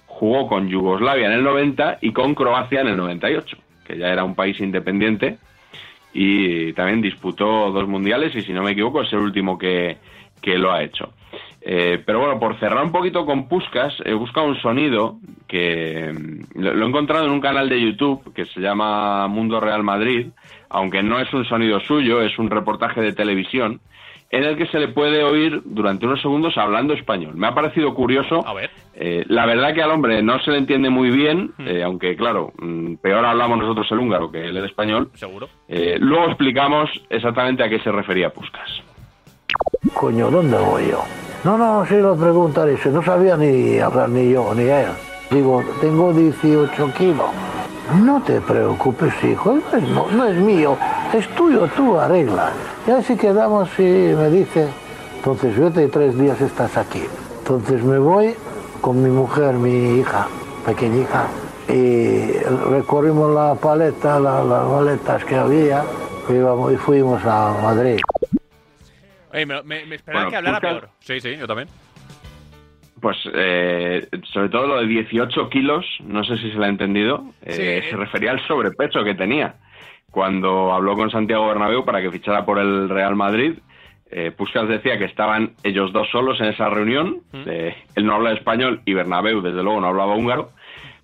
jugó 0.07 0.47
con 0.47 0.69
Yugoslavia 0.69 1.27
en 1.27 1.33
el 1.33 1.43
90 1.43 1.99
y 2.03 2.13
con 2.13 2.37
Croacia 2.37 2.83
en 2.83 2.89
el 2.89 2.97
98, 2.97 3.57
que 3.85 3.99
ya 3.99 4.13
era 4.13 4.23
un 4.23 4.37
país 4.37 4.61
independiente 4.61 5.39
y 6.13 6.73
también 6.75 7.03
disputó 7.03 7.73
dos 7.73 7.89
mundiales 7.89 8.33
y 8.37 8.43
si 8.43 8.53
no 8.53 8.63
me 8.63 8.71
equivoco 8.71 9.03
es 9.03 9.13
el 9.13 9.19
último 9.19 9.59
que, 9.59 9.99
que 10.41 10.57
lo 10.57 10.71
ha 10.71 10.85
hecho. 10.85 11.13
Eh, 11.67 12.03
pero 12.05 12.21
bueno, 12.21 12.39
por 12.39 12.59
cerrar 12.59 12.85
un 12.85 12.93
poquito 12.93 13.25
con 13.25 13.49
Puskas, 13.49 13.95
he 14.05 14.13
buscado 14.13 14.47
un 14.47 14.61
sonido 14.61 15.17
que 15.49 16.13
mm, 16.13 16.61
lo, 16.61 16.75
lo 16.75 16.85
he 16.85 16.89
encontrado 16.89 17.25
en 17.25 17.33
un 17.33 17.41
canal 17.41 17.69
de 17.71 17.81
YouTube 17.81 18.35
que 18.35 18.45
se 18.45 18.61
llama 18.61 19.27
Mundo 19.29 19.61
Real 19.61 19.83
Madrid, 19.83 20.29
aunque 20.69 21.03
no 21.03 21.19
es 21.19 21.33
un 21.33 21.45
sonido 21.47 21.81
suyo, 21.81 22.21
es 22.21 22.39
un 22.39 22.51
reportaje 22.51 23.01
de 23.01 23.13
televisión 23.13 23.81
en 24.35 24.43
el 24.43 24.57
que 24.57 24.67
se 24.67 24.81
le 24.81 24.89
puede 24.89 25.23
oír 25.23 25.63
durante 25.65 26.07
unos 26.07 26.21
segundos 26.21 26.59
hablando 26.59 26.93
español. 26.93 27.37
Me 27.37 27.47
ha 27.47 27.55
parecido 27.55 27.95
curioso. 27.95 28.45
A 28.45 28.53
ver. 28.53 28.71
Eh, 28.95 29.25
la 29.29 29.47
verdad 29.47 29.73
que 29.73 29.83
al 29.83 29.93
hombre 29.93 30.23
no 30.23 30.41
se 30.41 30.51
le 30.51 30.59
entiende 30.59 30.91
muy 30.91 31.11
bien, 31.11 31.53
eh, 31.61 31.85
aunque 31.85 32.17
claro, 32.17 32.53
mm, 32.59 32.95
peor 32.97 33.25
hablamos 33.25 33.59
nosotros 33.59 33.87
el 33.93 33.99
húngaro 34.01 34.33
que 34.33 34.47
él 34.47 34.57
el 34.57 34.65
español. 34.65 35.11
Seguro. 35.15 35.49
Eh, 35.69 35.99
luego 36.01 36.27
explicamos 36.27 36.91
exactamente 37.11 37.63
a 37.63 37.69
qué 37.69 37.79
se 37.79 37.93
refería 37.93 38.31
Puskas. 38.31 38.83
Coño, 39.93 40.31
¿dónde 40.31 40.59
voy 40.59 40.89
yo? 40.91 41.05
No, 41.45 41.59
no, 41.59 41.85
sí 41.87 41.97
lo 41.97 42.17
preguntaré, 42.17 42.79
si 42.79 42.89
no 42.89 43.03
sabía 43.03 43.37
ni 43.37 43.79
hablar 43.79 44.09
ni 44.09 44.31
yo 44.31 44.55
ni 44.55 44.63
él. 44.63 44.87
Digo, 45.31 45.63
tengo 45.81 46.13
18 46.13 46.93
kilos. 46.97 47.27
No 48.03 48.23
te 48.23 48.41
preocupes, 48.41 49.13
hijo, 49.23 49.59
no 50.17 50.25
es, 50.27 50.37
mío, 50.37 50.77
es 51.13 51.29
tuyo, 51.35 51.69
tú 51.77 51.99
arreglas. 51.99 52.53
Ya 52.87 53.03
si 53.03 53.15
quedamos 53.17 53.69
y 53.79 53.83
me 53.83 54.31
dice, 54.31 54.69
entonces 55.17 55.59
vete 55.59 55.85
y 55.85 55.89
tres 55.89 56.19
días 56.19 56.41
estás 56.41 56.77
aquí. 56.79 57.03
Entonces 57.41 57.83
me 57.85 57.99
voy 57.99 58.35
con 58.81 59.03
mi 59.03 59.11
mujer, 59.11 59.55
mi 59.55 59.99
hija, 59.99 60.27
pequeña 60.65 60.97
hija, 61.03 61.27
y 61.69 62.33
recorrimos 62.71 63.35
la 63.35 63.55
paleta, 63.55 64.19
la- 64.19 64.43
las 64.45 64.65
paletas 64.67 65.25
que 65.27 65.37
había, 65.37 65.85
y 66.29 66.73
y 66.73 66.77
fuimos 66.79 67.23
a 67.27 67.55
Madrid. 67.63 68.01
Oye, 69.35 69.47
me, 69.47 69.63
me- 69.65 69.85
me 69.85 69.97
esperaba 69.97 70.25
Bueno, 70.27 70.31
que 70.31 70.37
hablara 70.37 70.61
Puskas- 70.61 70.81
peor. 70.81 70.89
Sí, 71.01 71.21
sí, 71.21 71.37
yo 71.37 71.47
también. 71.47 71.69
Pues 73.01 73.19
eh, 73.35 74.07
sobre 74.33 74.49
todo 74.49 74.67
lo 74.67 74.81
de 74.81 74.87
18 74.87 75.51
kilos, 75.51 75.85
no 76.05 76.25
sé 76.25 76.39
si 76.39 76.51
se 76.51 76.57
lo 76.57 76.65
ha 76.65 76.69
entendido, 76.69 77.25
eh, 77.43 77.83
Sí. 77.85 77.91
se 77.91 77.97
refería 77.97 78.31
al 78.31 78.41
sobrepeso 78.47 79.05
que 79.05 79.15
tenía. 79.15 79.57
Cuando 80.11 80.73
habló 80.73 80.95
con 80.95 81.11
Santiago 81.11 81.49
Bernabéu 81.49 81.85
para 81.85 82.01
que 82.01 82.11
fichara 82.11 82.47
por 82.47 82.59
el 82.59 82.89
Real 82.89 83.15
Madrid, 83.17 83.59
eh, 84.11 84.31
Puskas 84.31 84.69
decía 84.69 84.97
que 84.97 85.05
estaban 85.07 85.55
ellos 85.65 85.93
dos 85.93 86.09
solos 86.11 86.41
en 86.41 86.47
esa 86.47 86.69
reunión. 86.71 87.19
eh, 87.35 87.75
él 87.97 88.07
no 88.07 88.15
habla 88.15 88.33
español 88.33 88.81
y 88.87 88.95
Bernabéu, 88.95 89.43
desde 89.43 89.63
luego, 89.63 89.81
no 89.81 89.89
hablaba 89.89 90.15
húngaro. 90.15 90.51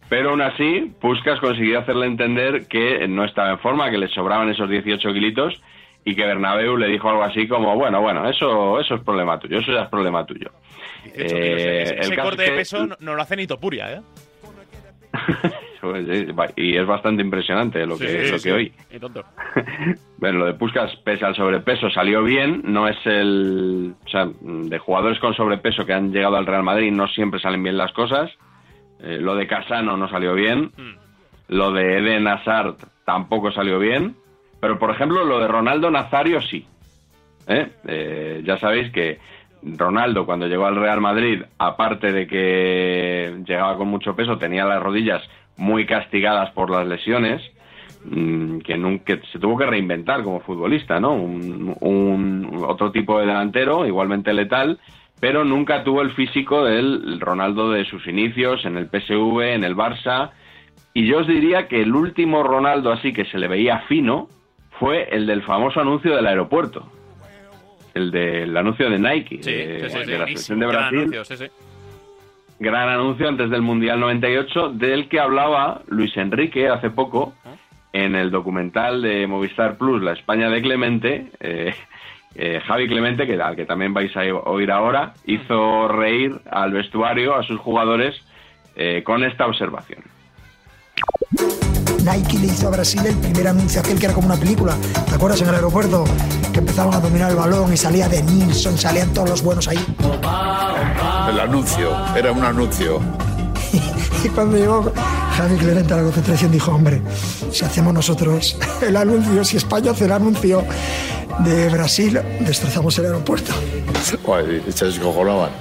Pero 0.09 0.31
aún 0.31 0.41
así, 0.43 0.93
Puskas 1.01 1.39
consiguió 1.41 1.81
hacerle 1.81 2.07
entender 2.07 2.67
que 2.69 3.07
no 3.09 3.25
estaba 3.25 3.51
en 3.51 3.59
forma, 3.59 3.91
que 3.91 3.99
le 3.99 4.09
sobraban 4.09 4.49
esos 4.49 4.71
18 4.71 5.13
kilitos 5.13 5.61
y 6.05 6.15
que 6.15 6.25
Bernabéu 6.25 6.77
le 6.77 6.89
dijo 6.89 7.09
algo 7.11 7.23
así 7.23 7.47
como, 7.47 7.75
bueno, 7.77 8.01
bueno, 8.01 8.29
eso, 8.29 8.81
eso 8.81 8.95
es 8.95 9.03
problema 9.03 9.39
tuyo, 9.39 9.59
eso 9.59 9.73
ya 9.73 9.83
es 9.83 9.89
problema 9.89 10.25
tuyo. 10.27 10.51
18 11.05 11.19
Eh, 11.37 11.83
ese 11.83 11.95
el 11.95 12.01
ese 12.01 12.17
corte 12.17 12.43
de 12.43 12.49
que- 12.51 12.57
peso 12.57 12.87
no, 12.87 12.97
no 13.01 13.15
lo 13.15 13.23
hace 13.23 13.37
ni 13.37 13.47
Topuria, 13.47 13.93
¿eh? 13.95 14.01
Pues 15.81 16.05
va- 16.39 16.51
y 16.57 16.77
es 16.77 16.87
bastante 16.87 17.23
impresionante 17.23 17.87
lo 17.87 17.97
que, 17.97 18.07
Sí, 18.27 18.31
lo 18.33 18.39
sí. 18.39 18.49
que 18.49 18.53
oí. 18.53 18.73
Y 18.91 18.99
tonto. 18.99 19.25
Bueno, 20.19 20.41
lo 20.41 20.45
de 20.47 20.53
Puskas, 20.53 20.95
pese 20.97 21.25
al 21.25 21.35
sobrepeso, 21.35 21.89
salió 21.89 22.23
bien. 22.23 22.61
No 22.65 22.87
es 22.87 22.99
el. 23.07 23.95
O 24.05 24.09
sea, 24.11 24.29
de 24.43 24.79
jugadores 24.79 25.19
con 25.19 25.33
sobrepeso 25.33 25.87
que 25.87 25.95
han 25.95 26.13
llegado 26.13 26.37
al 26.37 26.45
Real 26.45 26.63
Madrid 26.63 26.93
no 26.93 27.09
siempre 27.09 27.41
salen 27.41 27.63
bien 27.63 27.79
las 27.79 27.93
cosas. 27.93 28.31
Eh, 29.03 29.17
lo 29.19 29.35
de 29.35 29.47
Casano 29.47 29.97
no 29.97 30.11
salió 30.11 30.35
bien. 30.35 30.71
Mm. 30.77 30.97
Lo 31.49 31.73
de 31.73 31.97
Eden 31.99 32.29
Hazard 32.29 32.75
tampoco 33.07 33.51
salió 33.51 33.79
bien. 33.79 34.15
Pero, 34.61 34.79
por 34.79 34.91
ejemplo, 34.91 35.25
lo 35.25 35.39
de 35.41 35.49
Ronaldo 35.49 35.91
Nazario 35.91 36.41
sí. 36.43 36.67
¿Eh? 37.47 37.69
Eh, 37.87 38.43
ya 38.45 38.59
sabéis 38.59 38.93
que 38.93 39.19
Ronaldo, 39.63 40.25
cuando 40.27 40.47
llegó 40.47 40.67
al 40.67 40.77
Real 40.77 41.01
Madrid, 41.01 41.43
aparte 41.59 42.13
de 42.13 42.27
que 42.27 43.35
llegaba 43.47 43.77
con 43.77 43.89
mucho 43.89 44.15
peso, 44.15 44.39
tenía 44.39 44.65
las 44.65 44.83
rodillas 44.83 45.23
muy 45.57 45.85
castigadas 45.87 46.51
por 46.53 46.71
las 46.71 46.87
lesiones, 46.87 47.43
mm, 48.05 48.59
que 48.61 48.77
nunca 48.79 49.19
se 49.33 49.39
tuvo 49.39 49.59
que 49.59 49.67
reinventar 49.67 50.23
como 50.23 50.41
futbolista, 50.41 51.01
¿no? 51.01 51.13
Un, 51.15 51.77
un- 51.81 52.65
otro 52.67 52.91
tipo 52.93 53.19
de 53.19 53.27
delantero, 53.27 53.87
igualmente 53.87 54.33
letal, 54.33 54.79
pero 55.21 55.45
nunca 55.45 55.85
tuvo 55.85 56.01
el 56.03 56.13
físico 56.13 56.65
del 56.65 57.21
Ronaldo 57.21 57.71
de 57.71 57.85
sus 57.85 58.07
inicios 58.07 58.65
en 58.65 58.77
el 58.79 58.87
PSV, 58.89 59.55
en 59.55 59.65
el 59.65 59.77
Barça. 59.77 60.31
Y 60.95 61.07
yo 61.07 61.19
os 61.19 61.27
diría 61.27 61.69
que 61.69 61.83
el 61.83 61.95
último 61.95 62.43
Ronaldo 62.43 62.91
así 62.93 63.13
que 63.13 63.27
se 63.27 63.39
le 63.39 63.49
veía 63.49 63.81
fino 63.81 64.29
fue 64.81 65.09
el 65.15 65.27
del 65.27 65.43
famoso 65.43 65.81
anuncio 65.81 66.17
del 66.17 66.27
aeropuerto. 66.27 66.85
El 67.95 68.11
del 68.11 68.57
anuncio 68.57 68.89
de 68.91 68.99
Nike, 68.99 69.43
Sí, 69.43 69.53
de, 69.53 69.89
sí, 69.91 69.97
sí, 69.99 70.05
sí. 70.05 70.11
de 70.11 70.19
la 70.19 70.25
selección 70.27 70.59
de 70.61 70.67
Gran 70.67 70.91
Brasil 70.91 70.99
anuncio, 71.15 71.47
gran 72.59 72.89
anuncio 72.89 73.29
antes 73.29 73.51
del 73.51 73.63
Mundial 73.63 74.01
98, 74.01 74.71
del 74.71 75.09
que 75.09 75.21
hablaba 75.21 75.83
Luis 75.89 76.17
Enrique 76.17 76.69
hace 76.69 76.91
poco 76.91 77.35
en 77.93 78.15
el 78.15 78.31
documental 78.31 79.03
de 79.03 79.27
Movistar 79.27 79.77
Plus, 79.77 80.03
La 80.03 80.13
España 80.13 80.49
de 80.51 80.63
Clemente. 80.63 81.27
eh, 81.41 81.75
eh, 82.37 82.61
Javi 82.65 82.87
Clemente, 82.87 83.27
que, 83.27 83.35
al 83.43 83.57
que 83.57 83.65
también 83.67 83.93
vais 83.93 84.17
a 84.17 84.21
oír 84.21 84.71
ahora, 84.71 85.15
hizo 85.27 85.89
reír 85.89 86.33
al 86.49 86.73
vestuario, 86.73 87.35
a 87.35 87.43
sus 87.43 87.59
jugadores, 87.59 88.15
eh, 88.77 89.03
con 89.05 89.25
esta 89.25 89.47
observación. 89.47 90.05
Nike 92.05 92.39
le 92.39 92.47
hizo 92.47 92.69
a 92.69 92.71
Brasil 92.71 93.05
el 93.05 93.17
primer 93.17 93.49
anuncio 93.49 93.81
aquel 93.81 93.99
que 93.99 94.07
era 94.07 94.15
como 94.15 94.27
una 94.27 94.37
película. 94.37 94.75
¿Te 95.09 95.15
acuerdas 95.15 95.41
en 95.43 95.49
el 95.49 95.55
aeropuerto? 95.55 96.05
Que 96.53 96.61
empezaban 96.61 96.95
a 96.95 97.01
dominar 97.01 97.31
el 97.31 97.37
balón 97.37 97.73
y 97.73 97.77
salía 97.77 98.09
de 98.09 98.23
Nilsson, 98.23 98.77
salían 98.79 99.13
todos 99.13 99.31
los 99.31 99.43
buenos 99.43 99.69
ahí. 99.69 99.79
El 101.29 101.41
anuncio, 101.41 101.91
era 102.17 102.33
un 102.33 102.45
anuncio. 102.45 103.01
Y 104.23 104.29
cuando 104.29 104.59
llegó 104.59 104.93
Javi 105.35 105.57
Clemente 105.57 105.95
a 105.95 105.97
la 105.97 106.03
concentración 106.03 106.53
dijo, 106.53 106.73
hombre, 106.73 107.01
si 107.51 107.65
hacemos 107.65 107.95
nosotros 107.95 108.59
el 108.83 108.95
anuncio, 108.95 109.43
si 109.47 109.57
España 109.57 109.93
hace 109.93 110.05
el 110.05 110.13
anuncio 110.13 110.63
de 111.39 111.71
Brasil, 111.71 112.21
destrozamos 112.41 112.99
el 112.99 113.07
aeropuerto. 113.07 113.53
Se 114.75 114.85
descojonaban. 114.85 115.53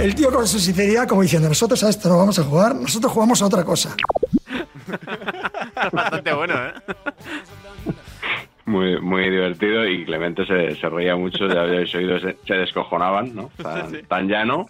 El 0.00 0.14
tío 0.14 0.30
con 0.30 0.46
su 0.46 0.60
sinceridad 0.60 1.08
como 1.08 1.22
diciendo, 1.22 1.48
nosotros 1.48 1.82
a 1.82 1.88
esto 1.88 2.08
no 2.08 2.18
vamos 2.18 2.38
a 2.38 2.44
jugar, 2.44 2.76
nosotros 2.76 3.12
jugamos 3.12 3.42
a 3.42 3.46
otra 3.46 3.64
cosa. 3.64 3.96
Bastante 5.92 6.32
bueno, 6.32 6.54
¿eh? 6.54 6.72
Muy, 8.64 9.00
muy 9.00 9.30
divertido 9.30 9.86
y 9.86 10.04
Clemente 10.04 10.44
se, 10.44 10.74
se 10.74 10.88
reía 10.88 11.14
mucho, 11.16 11.46
ya 11.46 11.62
habéis 11.62 11.94
oído, 11.94 12.18
se, 12.18 12.36
se 12.44 12.54
descojonaban, 12.54 13.34
¿no? 13.34 13.50
Tan, 13.62 14.02
tan 14.08 14.28
llano 14.28 14.66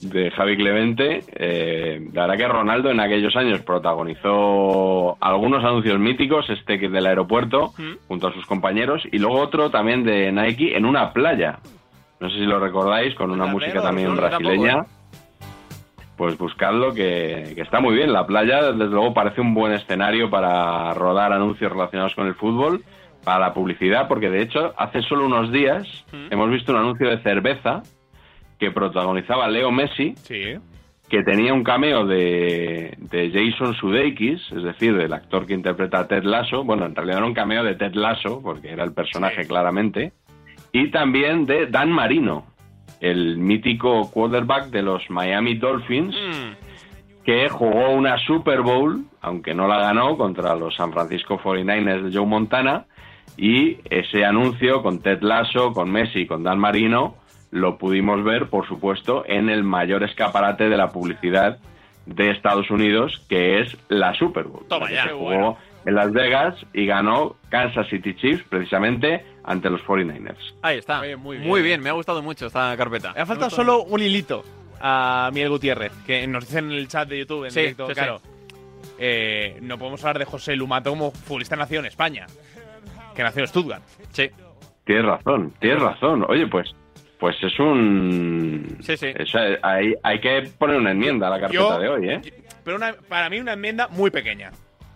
de 0.00 0.30
Javi 0.30 0.56
Clemente. 0.56 1.24
Eh, 1.34 2.08
la 2.12 2.22
verdad 2.22 2.36
que 2.36 2.48
Ronaldo 2.48 2.90
en 2.90 3.00
aquellos 3.00 3.34
años 3.36 3.60
protagonizó 3.60 5.16
algunos 5.20 5.64
anuncios 5.64 5.98
míticos, 5.98 6.48
este 6.50 6.78
que 6.78 6.88
del 6.88 7.06
aeropuerto, 7.06 7.72
junto 8.08 8.28
a 8.28 8.32
sus 8.32 8.46
compañeros, 8.46 9.02
y 9.10 9.18
luego 9.18 9.40
otro 9.40 9.70
también 9.70 10.04
de 10.04 10.32
Nike 10.32 10.76
en 10.76 10.84
una 10.84 11.12
playa. 11.12 11.58
No 12.18 12.28
sé 12.28 12.36
si 12.36 12.44
lo 12.44 12.60
recordáis, 12.60 13.14
con 13.14 13.30
una 13.30 13.46
música 13.46 13.80
también 13.80 14.08
tampoco, 14.08 14.28
brasileña. 14.28 14.80
¿eh? 14.80 14.99
Pues 16.20 16.36
buscadlo, 16.36 16.92
que, 16.92 17.52
que 17.54 17.62
está 17.62 17.80
muy 17.80 17.94
bien. 17.94 18.12
La 18.12 18.26
playa, 18.26 18.72
desde 18.72 18.90
luego, 18.90 19.14
parece 19.14 19.40
un 19.40 19.54
buen 19.54 19.72
escenario 19.72 20.28
para 20.28 20.92
rodar 20.92 21.32
anuncios 21.32 21.72
relacionados 21.72 22.14
con 22.14 22.26
el 22.26 22.34
fútbol, 22.34 22.84
para 23.24 23.38
la 23.38 23.54
publicidad, 23.54 24.06
porque 24.06 24.28
de 24.28 24.42
hecho, 24.42 24.74
hace 24.76 25.00
solo 25.00 25.24
unos 25.24 25.50
días 25.50 25.88
hemos 26.30 26.50
visto 26.50 26.72
un 26.72 26.78
anuncio 26.78 27.08
de 27.08 27.22
cerveza 27.22 27.82
que 28.58 28.70
protagonizaba 28.70 29.48
Leo 29.48 29.70
Messi, 29.72 30.12
Sí. 30.16 30.56
que 31.08 31.22
tenía 31.22 31.54
un 31.54 31.64
cameo 31.64 32.04
de, 32.04 32.98
de 32.98 33.30
Jason 33.32 33.72
Sudeikis, 33.72 34.42
es 34.52 34.62
decir, 34.62 34.94
del 34.94 35.14
actor 35.14 35.46
que 35.46 35.54
interpreta 35.54 36.00
a 36.00 36.06
Ted 36.06 36.24
Lasso. 36.24 36.64
Bueno, 36.64 36.84
en 36.84 36.94
realidad 36.94 37.16
era 37.20 37.26
un 37.26 37.32
cameo 37.32 37.64
de 37.64 37.76
Ted 37.76 37.94
Lasso, 37.94 38.42
porque 38.42 38.68
era 38.70 38.84
el 38.84 38.92
personaje 38.92 39.44
Sí. 39.44 39.48
claramente. 39.48 40.12
Y 40.70 40.90
también 40.90 41.46
de 41.46 41.66
Dan 41.68 41.90
Marino, 41.90 42.44
el 43.00 43.38
mítico 43.38 44.10
quarterback 44.10 44.66
de 44.66 44.82
los 44.82 45.08
Miami 45.10 45.56
Dolphins, 45.56 46.14
que 47.24 47.48
jugó 47.48 47.90
una 47.90 48.18
Super 48.18 48.62
Bowl, 48.62 49.04
aunque 49.20 49.54
no 49.54 49.68
la 49.68 49.78
ganó, 49.78 50.16
contra 50.16 50.54
los 50.54 50.74
San 50.76 50.92
Francisco 50.92 51.38
49ers 51.38 52.02
de 52.02 52.16
Joe 52.16 52.26
Montana. 52.26 52.86
Y 53.36 53.78
ese 53.88 54.24
anuncio 54.24 54.82
con 54.82 55.00
Ted 55.00 55.22
Lasso, 55.22 55.72
con 55.72 55.90
Messi, 55.90 56.26
con 56.26 56.42
Dan 56.42 56.58
Marino, 56.58 57.14
lo 57.50 57.78
pudimos 57.78 58.22
ver, 58.22 58.48
por 58.48 58.66
supuesto, 58.66 59.24
en 59.26 59.48
el 59.48 59.64
mayor 59.64 60.02
escaparate 60.02 60.68
de 60.68 60.76
la 60.76 60.88
publicidad 60.88 61.58
de 62.14 62.30
Estados 62.30 62.70
Unidos, 62.70 63.24
que 63.28 63.60
es 63.60 63.76
la 63.88 64.14
Super 64.14 64.44
Bowl. 64.44 64.66
Toma 64.68 64.88
que 64.88 64.94
ya, 64.94 65.04
se 65.04 65.10
jugó 65.10 65.24
bueno. 65.24 65.56
en 65.86 65.94
Las 65.94 66.12
Vegas 66.12 66.54
y 66.72 66.84
ganó 66.86 67.36
Kansas 67.48 67.88
City 67.88 68.14
Chiefs, 68.14 68.44
precisamente 68.48 69.24
ante 69.44 69.70
los 69.70 69.80
49ers. 69.82 70.54
Ahí 70.62 70.78
está. 70.78 71.00
Oye, 71.00 71.16
muy 71.16 71.38
muy, 71.38 71.62
bien. 71.62 71.80
me 71.80 71.88
ha 71.88 71.92
gustado 71.92 72.20
mucho 72.22 72.46
esta 72.46 72.76
carpeta. 72.76 73.12
Me 73.14 73.20
ha 73.20 73.26
faltado 73.26 73.50
solo 73.50 73.82
un 73.84 74.00
hilito 74.02 74.44
a 74.80 75.30
Miguel 75.32 75.50
Gutiérrez, 75.50 75.92
que 76.06 76.26
nos 76.26 76.46
dicen 76.46 76.70
en 76.72 76.78
el 76.78 76.88
chat 76.88 77.08
de 77.08 77.18
YouTube, 77.20 77.44
en 77.44 77.50
Sí, 77.52 77.60
directo, 77.60 77.86
sí, 77.86 77.92
sí. 77.94 78.00
claro. 78.00 78.20
Eh, 78.98 79.58
no 79.62 79.78
podemos 79.78 80.02
hablar 80.04 80.18
de 80.18 80.24
José 80.24 80.56
Lumato 80.56 80.90
como 80.90 81.10
futbolista 81.10 81.56
nacido 81.56 81.80
en 81.80 81.86
España, 81.86 82.26
que 83.14 83.22
nació 83.22 83.42
en 83.42 83.48
Stuttgart. 83.48 83.82
Sí. 84.12 84.30
Tienes 84.84 85.04
razón, 85.04 85.52
tienes 85.60 85.80
razón. 85.80 86.24
Oye, 86.28 86.46
pues, 86.48 86.74
pues 87.20 87.36
es 87.42 87.58
un. 87.60 88.78
Sí, 88.82 88.96
sí. 88.96 89.08
hay, 89.62 89.94
hay 90.02 90.20
que 90.20 90.42
poner 90.58 90.76
una 90.78 90.90
enmienda 90.90 91.28
a 91.28 91.30
la 91.30 91.40
carpeta 91.40 91.62
Yo- 91.62 91.78
de 91.78 91.88
hoy, 91.88 92.08
¿eh? 92.08 92.20
Pero 92.64 92.76
una- 92.76 92.94
para 93.08 93.28
mí 93.30 93.38
una 93.38 93.52
enmienda 93.52 93.88
muy 93.88 94.10
pequeña. 94.10 94.50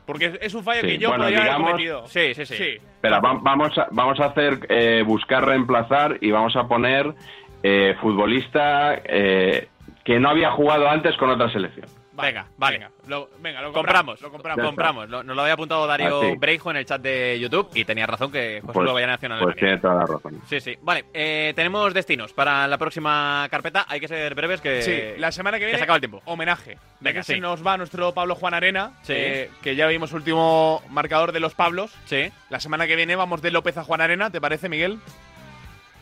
Porque 0.06 0.36
es- 0.40 0.52
un 0.54 0.62
fallo 0.64 0.82
Sí, 0.82 0.86
que 0.86 0.98
yo 0.98 1.08
bueno, 1.08 1.24
podría 1.24 1.40
digamos- 1.40 1.60
haber 1.62 1.70
cometido. 1.72 2.06
Sí, 2.08 2.34
sí, 2.34 2.44
sí. 2.44 2.76
Pero 3.00 3.20
va- 3.22 3.38
vamos 3.40 3.78
a, 3.78 3.86
vamos 3.90 4.20
a 4.20 4.26
hacer 4.26 4.58
eh, 4.68 5.02
buscar 5.06 5.46
reemplazar 5.46 6.18
y 6.20 6.30
vamos 6.30 6.54
a 6.56 6.66
poner 6.68 7.14
eh, 7.62 7.94
futbolista 8.02 8.94
eh, 9.04 9.68
que 10.04 10.20
no 10.20 10.28
había 10.28 10.50
jugado 10.50 10.88
antes 10.90 11.16
con 11.16 11.30
otra 11.30 11.50
selección. 11.50 11.86
Venga, 12.23 12.47
vale. 12.56 12.78
Venga, 12.78 12.90
lo, 13.06 13.28
venga, 13.40 13.61
lo 13.62 13.73
compramos, 13.73 14.21
compramos. 14.21 14.23
Lo 14.23 14.30
compramos. 14.30 14.64
compramos. 14.66 15.09
Lo- 15.09 15.23
nos 15.23 15.35
lo 15.37 15.42
había 15.42 15.54
apuntado 15.54 15.87
Darío 15.87 16.21
Ah, 16.23 16.25
sí. 16.30 16.37
Breijo 16.38 16.71
en 16.71 16.76
el 16.76 16.87
chat 16.87 17.00
de 17.00 17.38
YouTube 17.40 17.71
y 17.75 17.85
tenía 17.85 18.06
razón 18.06 18.30
que 18.30 18.61
José 18.61 18.73
Pues, 18.73 18.87
lo 18.87 18.94
vaya 18.94 19.06
nacional 19.06 19.40
pues 19.42 19.56
tiene 19.56 19.78
toda 19.78 19.94
la 19.94 20.06
razón. 20.06 20.40
Sí, 20.49 20.61
sí. 20.61 20.78
Vale, 20.83 21.06
eh, 21.12 21.52
tenemos 21.56 21.92
destinos 21.92 22.33
para 22.33 22.66
la 22.68 22.78
próxima 22.78 23.47
carpeta. 23.50 23.87
Hay 23.88 24.00
que 24.00 24.09
ser 24.09 24.35
breves 24.35 24.61
que... 24.61 24.83
Sí, 24.83 25.21
la 25.21 25.33
semana 25.33 25.56
que 25.56 25.62
que 25.62 25.66
viene. 25.66 25.78
se 25.78 25.85
acaba 25.85 25.97
el 25.97 26.02
tiempo. 26.02 26.23
Homenaje. 26.26 26.71
Venga, 26.73 26.90
Venga, 27.00 27.23
sí. 27.23 27.35
se 27.35 27.40
nos 27.40 27.66
va 27.66 27.76
nuestro 27.76 28.12
Pablo 28.12 28.35
Juan 28.35 28.54
Arena, 28.54 28.92
Sí. 29.02 29.14
eh, 29.16 29.50
que 29.62 29.75
ya 29.76 29.87
vimos 29.87 30.12
último 30.12 30.83
marcador 30.90 31.33
de 31.33 31.40
los 31.40 31.54
Pablos. 31.54 31.90
Sí. 32.04 32.30
La 32.50 32.61
semana 32.61 32.87
que 32.87 32.97
viene 32.97 33.16
vamos 33.16 33.42
de 33.42 33.50
López 33.50 33.76
a 33.78 33.85
Juan 33.85 34.00
Arena, 34.00 34.30
¿te 34.30 34.40
parece, 34.40 34.68
Miguel? 34.68 34.99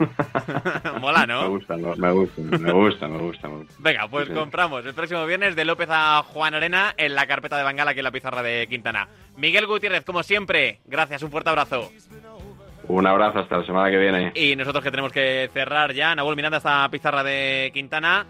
Mola, 1.00 1.20
Me 1.26 1.26
¿no? 1.32 1.48
gusta, 1.50 1.76
me 1.76 1.94
me 1.96 2.12
gusta, 2.12 2.40
me 2.42 2.72
gusta, 2.72 3.08
me 3.08 3.18
gusta. 3.18 3.48
me 3.48 3.56
gusta. 3.58 3.74
Venga, 3.78 4.08
pues 4.08 4.28
Sí. 4.28 4.34
compramos 4.34 4.84
el 4.86 4.94
próximo 4.94 5.24
viernes 5.26 5.56
de 5.56 5.64
López 5.64 5.88
a 5.90 6.22
Juan 6.22 6.54
Arena 6.54 6.94
en 6.96 7.14
la 7.14 7.26
carpeta 7.26 7.56
de 7.56 7.62
Bangala, 7.64 7.90
aquí 7.92 8.00
en 8.00 8.04
la 8.04 8.10
pizarra 8.10 8.42
de 8.42 8.66
Quintana. 8.68 9.08
Miguel 9.36 9.66
Gutiérrez, 9.66 10.04
como 10.04 10.22
siempre, 10.22 10.80
gracias, 10.86 11.22
un 11.22 11.30
fuerte 11.30 11.50
abrazo. 11.50 11.90
Un 12.88 13.06
abrazo 13.06 13.38
hasta 13.40 13.58
la 13.58 13.64
semana 13.66 13.90
que 13.90 13.98
viene. 13.98 14.32
Y 14.34 14.56
nosotros 14.56 14.82
que 14.82 14.90
tenemos 14.90 15.12
que 15.12 15.48
cerrar 15.52 15.92
ya, 15.92 16.14
Nahuel 16.14 16.36
mirando 16.36 16.56
esta 16.56 16.88
pizarra 16.90 17.22
de 17.22 17.70
Quintana. 17.72 18.26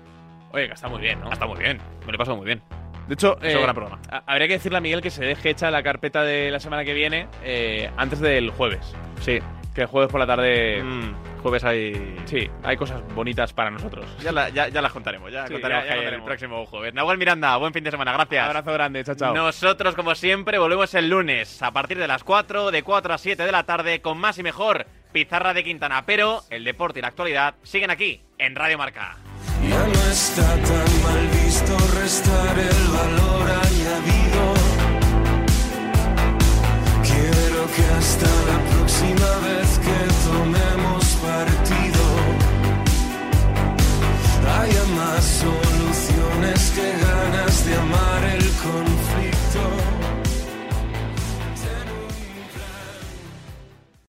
Oye, 0.53 0.69
que 0.69 0.75
está 0.75 0.89
muy 0.89 1.01
bien, 1.01 1.21
¿no? 1.21 1.33
Está 1.33 1.47
muy 1.47 1.59
bien, 1.59 1.79
me 2.01 2.09
lo 2.09 2.15
he 2.15 2.19
pasado 2.19 2.37
muy 2.37 2.47
bien. 2.47 2.61
De 3.09 3.15
hecho, 3.15 3.37
Eso, 3.43 3.61
gran 3.61 3.75
programa. 3.75 4.01
habría 4.27 4.47
que 4.47 4.53
decirle 4.55 4.79
a 4.79 4.81
Miguel 4.81 5.01
que 5.01 5.11
se 5.11 5.25
deje 5.25 5.51
hecha 5.51 5.71
la 5.71 5.83
carpeta 5.83 6.23
de 6.23 6.51
la 6.51 6.61
semana 6.61 6.85
que 6.85 6.95
viene 6.95 7.27
eh, 7.43 7.91
antes 7.97 8.21
del 8.21 8.51
jueves. 8.51 8.95
Sí, 9.21 9.39
Que 9.75 9.81
el 9.83 9.87
jueves 9.87 10.11
por 10.11 10.21
la 10.21 10.27
tarde. 10.27 10.83
Mm, 10.83 11.15
jueves 11.43 11.65
hay... 11.65 12.17
Sí, 12.27 12.49
hay 12.63 12.77
cosas 12.77 13.03
bonitas 13.15 13.53
para 13.53 13.71
nosotros. 13.71 14.07
Ya, 14.23 14.33
la- 14.33 14.49
ya, 14.49 14.69
ya 14.69 14.81
las 14.81 14.93
contaremos, 14.93 15.31
ya 15.33 15.47
Sí, 15.47 15.53
contaremos 15.55 15.85
ya- 15.85 15.89
ya 15.89 15.95
que 15.95 15.99
hay 16.01 16.07
el 16.07 16.21
contaremos. 16.21 16.27
próximo 16.27 16.67
jueves. 16.67 16.95
Nahuel 16.95 17.19
Miranda, 17.19 17.57
buen 17.57 17.73
fin 17.73 17.85
de 17.85 17.91
semana, 17.91 18.13
gracias. 18.13 18.47
Abrazo 18.47 18.73
grande, 18.73 19.05
chao, 19.05 19.15
chao. 19.15 19.35
Nosotros, 19.35 19.95
como 19.95 20.15
siempre, 20.15 20.59
volvemos 20.59 20.95
el 20.95 21.09
lunes 21.11 21.61
a 21.63 21.71
partir 21.73 21.99
de 21.99 22.07
las 22.09 22.25
4, 22.25 22.71
de 22.71 22.83
4 22.83 23.13
a 23.15 23.19
7 23.19 23.45
de 23.45 23.53
la 23.53 23.65
tarde, 23.65 24.01
con 24.01 24.19
más 24.19 24.39
y 24.39 24.43
mejor 24.43 24.87
Pizarra 25.13 25.53
de 25.53 25.63
Quintana. 25.65 26.05
Pero 26.07 26.43
el 26.51 26.65
deporte 26.65 27.01
y 27.01 27.03
la 27.03 27.09
actualidad 27.09 27.55
siguen 27.63 27.91
aquí, 27.91 28.23
en 28.39 28.55
Radio 28.55 28.79
Marca. 28.79 29.17
Ya 29.69 29.79
no 29.87 29.93
está 30.11 30.43
tan 30.43 31.03
mal 31.03 31.29
visto 31.45 31.77
restar 32.01 32.59
el 32.59 32.89
valor 32.93 33.51
añadido. 33.51 34.55
Quiero 37.03 37.67
que 37.77 37.85
hasta 37.99 38.27
la 38.27 38.59
próxima 38.71 39.31
vez 39.47 39.79
que 39.79 40.05